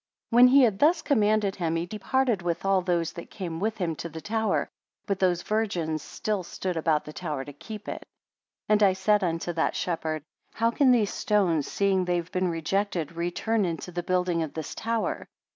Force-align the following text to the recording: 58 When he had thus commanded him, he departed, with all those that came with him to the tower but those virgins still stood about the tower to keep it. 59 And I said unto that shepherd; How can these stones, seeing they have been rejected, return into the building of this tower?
58 0.31 0.35
When 0.35 0.47
he 0.47 0.61
had 0.63 0.79
thus 0.79 1.03
commanded 1.03 1.57
him, 1.57 1.75
he 1.75 1.85
departed, 1.85 2.41
with 2.41 2.65
all 2.65 2.81
those 2.81 3.13
that 3.13 3.29
came 3.29 3.59
with 3.59 3.77
him 3.77 3.95
to 3.97 4.09
the 4.09 4.19
tower 4.19 4.67
but 5.05 5.19
those 5.19 5.43
virgins 5.43 6.01
still 6.01 6.41
stood 6.41 6.75
about 6.75 7.05
the 7.05 7.13
tower 7.13 7.45
to 7.45 7.53
keep 7.53 7.81
it. 7.87 8.01
59 8.67 8.69
And 8.69 8.81
I 8.81 8.93
said 8.93 9.23
unto 9.23 9.53
that 9.53 9.75
shepherd; 9.75 10.23
How 10.55 10.71
can 10.71 10.89
these 10.91 11.13
stones, 11.13 11.67
seeing 11.67 12.05
they 12.05 12.15
have 12.15 12.31
been 12.31 12.47
rejected, 12.49 13.11
return 13.11 13.63
into 13.63 13.91
the 13.91 14.01
building 14.01 14.41
of 14.41 14.55
this 14.55 14.73
tower? 14.73 15.27